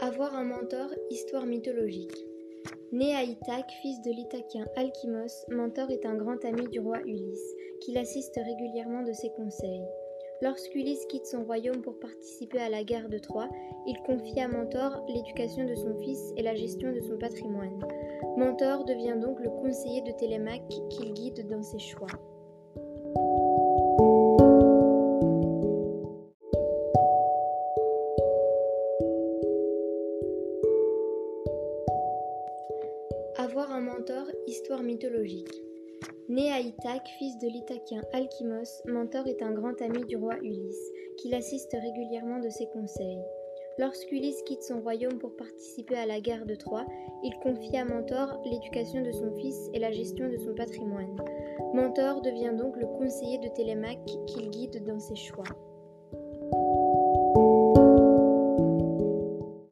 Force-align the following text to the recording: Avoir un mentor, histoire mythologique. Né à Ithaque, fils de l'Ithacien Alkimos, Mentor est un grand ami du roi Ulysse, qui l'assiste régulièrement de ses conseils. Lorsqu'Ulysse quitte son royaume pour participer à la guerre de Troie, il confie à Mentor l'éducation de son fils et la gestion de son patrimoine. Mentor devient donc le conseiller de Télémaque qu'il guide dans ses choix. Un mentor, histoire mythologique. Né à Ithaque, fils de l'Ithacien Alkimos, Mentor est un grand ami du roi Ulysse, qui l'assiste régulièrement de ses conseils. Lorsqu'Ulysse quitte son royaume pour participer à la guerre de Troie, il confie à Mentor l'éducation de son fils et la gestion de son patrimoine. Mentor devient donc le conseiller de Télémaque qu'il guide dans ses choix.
Avoir 0.00 0.34
un 0.34 0.44
mentor, 0.44 0.88
histoire 1.10 1.46
mythologique. 1.46 2.26
Né 2.92 3.14
à 3.14 3.22
Ithaque, 3.22 3.70
fils 3.82 4.00
de 4.02 4.10
l'Ithacien 4.10 4.66
Alkimos, 4.76 5.44
Mentor 5.48 5.90
est 5.90 6.06
un 6.06 6.16
grand 6.16 6.44
ami 6.44 6.66
du 6.68 6.80
roi 6.80 7.00
Ulysse, 7.02 7.54
qui 7.80 7.92
l'assiste 7.92 8.36
régulièrement 8.36 9.02
de 9.02 9.12
ses 9.12 9.30
conseils. 9.30 9.84
Lorsqu'Ulysse 10.42 11.04
quitte 11.06 11.26
son 11.26 11.44
royaume 11.44 11.82
pour 11.82 12.00
participer 12.00 12.58
à 12.58 12.70
la 12.70 12.82
guerre 12.82 13.08
de 13.08 13.18
Troie, 13.18 13.48
il 13.86 14.00
confie 14.06 14.40
à 14.40 14.48
Mentor 14.48 15.04
l'éducation 15.08 15.66
de 15.66 15.74
son 15.74 15.94
fils 16.00 16.32
et 16.36 16.42
la 16.42 16.54
gestion 16.54 16.92
de 16.92 17.00
son 17.00 17.18
patrimoine. 17.18 17.78
Mentor 18.38 18.84
devient 18.84 19.18
donc 19.20 19.38
le 19.40 19.50
conseiller 19.50 20.00
de 20.02 20.12
Télémaque 20.12 20.68
qu'il 20.88 21.12
guide 21.12 21.46
dans 21.48 21.62
ses 21.62 21.78
choix. 21.78 22.08
Un 33.56 33.80
mentor, 33.80 34.26
histoire 34.46 34.82
mythologique. 34.82 35.62
Né 36.28 36.52
à 36.52 36.60
Ithaque, 36.60 37.08
fils 37.18 37.36
de 37.38 37.48
l'Ithacien 37.48 38.00
Alkimos, 38.12 38.82
Mentor 38.86 39.26
est 39.26 39.42
un 39.42 39.50
grand 39.50 39.80
ami 39.82 40.04
du 40.04 40.16
roi 40.16 40.36
Ulysse, 40.40 40.92
qui 41.16 41.30
l'assiste 41.30 41.72
régulièrement 41.72 42.38
de 42.38 42.48
ses 42.48 42.66
conseils. 42.66 43.18
Lorsqu'Ulysse 43.78 44.40
quitte 44.42 44.62
son 44.62 44.80
royaume 44.80 45.18
pour 45.18 45.34
participer 45.36 45.96
à 45.96 46.06
la 46.06 46.20
guerre 46.20 46.46
de 46.46 46.54
Troie, 46.54 46.86
il 47.24 47.34
confie 47.42 47.76
à 47.76 47.84
Mentor 47.84 48.40
l'éducation 48.44 49.02
de 49.02 49.10
son 49.10 49.34
fils 49.36 49.68
et 49.74 49.80
la 49.80 49.90
gestion 49.90 50.28
de 50.28 50.36
son 50.36 50.54
patrimoine. 50.54 51.16
Mentor 51.74 52.22
devient 52.22 52.54
donc 52.56 52.76
le 52.76 52.86
conseiller 52.86 53.38
de 53.38 53.48
Télémaque 53.48 54.04
qu'il 54.26 54.48
guide 54.50 54.84
dans 54.86 55.00
ses 55.00 55.16
choix. 55.16 55.44